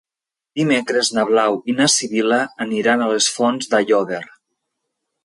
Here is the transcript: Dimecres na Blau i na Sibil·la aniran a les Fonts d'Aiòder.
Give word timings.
Dimecres 0.59 1.11
na 1.17 1.25
Blau 1.31 1.59
i 1.73 1.75
na 1.81 1.87
Sibil·la 1.95 2.39
aniran 2.65 3.05
a 3.05 3.11
les 3.13 3.29
Fonts 3.37 3.71
d'Aiòder. 3.75 4.23